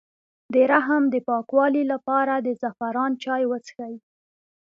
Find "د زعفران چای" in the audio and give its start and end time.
2.37-3.43